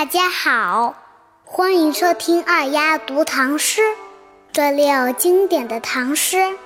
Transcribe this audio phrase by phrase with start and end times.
[0.00, 0.94] 大家好，
[1.44, 3.82] 欢迎收听二丫读唐诗。
[4.50, 6.56] 这里有经典的唐诗，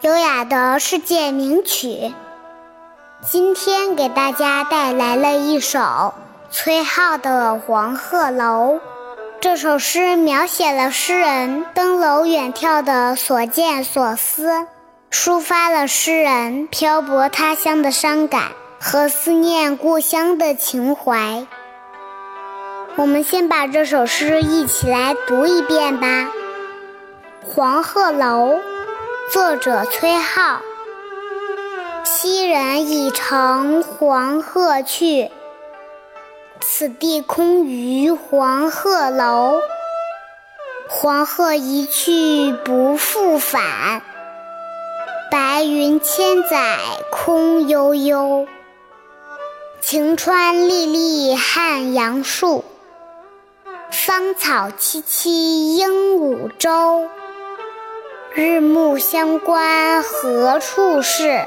[0.00, 2.12] 优雅的世界名曲。
[3.22, 6.14] 今天给大家带来了一首
[6.50, 8.74] 崔颢的《黄鹤楼》。
[9.40, 14.66] 这首诗描写了诗人登楼远眺的所见所思，
[15.12, 18.48] 抒发了诗人漂泊他乡的伤感
[18.80, 21.46] 和思念故乡的情怀。
[22.96, 26.06] 我们先把这首诗一起来读一遍吧。
[27.46, 28.56] 《黄鹤楼》
[29.32, 30.58] 作者崔颢。
[32.04, 35.30] 昔人已乘黄鹤去，
[36.60, 39.60] 此地空余黄鹤楼。
[40.88, 44.02] 黄鹤一去不复返，
[45.30, 46.76] 白云千载
[47.10, 48.46] 空悠悠。
[49.80, 52.64] 晴川历历汉阳树。
[54.10, 57.08] 芳草萋萋鹦鹉洲，
[58.34, 61.44] 日暮乡关何处是？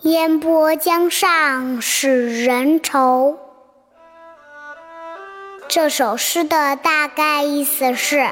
[0.00, 3.38] 烟波江上使人愁。
[5.66, 8.28] 这首诗的大概意思是：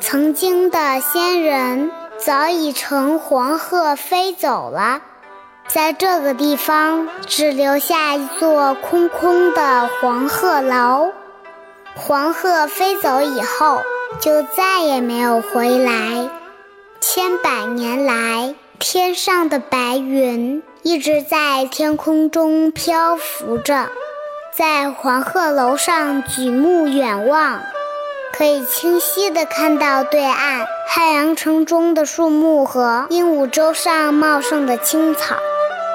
[0.00, 5.02] 曾经的先人早已乘黄鹤飞走了，
[5.68, 11.12] 在这个地方只留下一座空空的黄鹤楼。
[11.96, 13.80] 黄鹤飞走以后，
[14.20, 16.28] 就再也没有回来。
[17.00, 23.88] 千百年来，天上的白云一直在天空中漂浮着。
[24.56, 27.62] 在黄鹤楼上举目远望，
[28.36, 35.36] 可以清晰地看到对岸汉阳城中的树木和鹦鹉洲上茂盛的青草。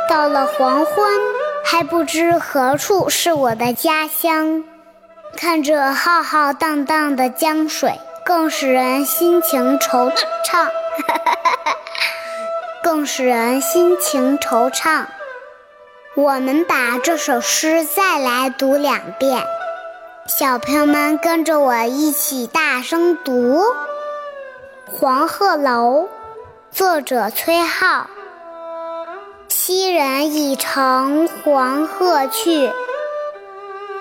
[0.10, 1.20] 到了黄昏，
[1.66, 4.64] 还不知何处是我的家乡。
[5.38, 10.12] 看着浩浩荡荡的江水，更使人心情惆
[10.46, 10.68] 怅，
[12.84, 15.06] 更使人心情惆怅。
[16.16, 19.42] 我们把这首诗再来读两遍，
[20.28, 23.62] 小朋友们跟着我一起大声读
[24.86, 26.04] 《黄鹤楼》，
[26.72, 28.06] 作者崔颢。
[29.48, 32.70] 昔人已乘黄鹤去。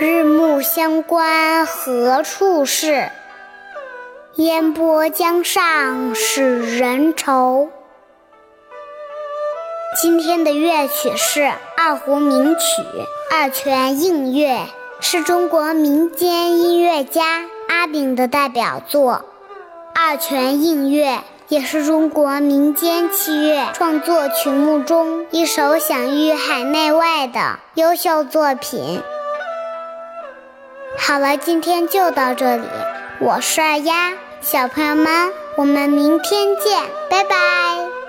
[0.00, 3.10] 日暮乡关何处是？
[4.36, 7.68] 烟波江上使人愁。
[10.00, 12.60] 今天的乐曲是二胡名曲
[13.30, 14.54] 《二泉映月》，
[15.02, 19.22] 是中国民间音乐家阿炳的代表作。
[20.00, 21.16] 《二泉映月》
[21.48, 29.02] 也是中国民间器乐创作曲目中一首享誉海内外的优秀作品。
[31.02, 32.62] 好了，今天就到这里。
[33.20, 34.12] 我是二丫，
[34.42, 37.99] 小朋友们，我们明天见，拜拜。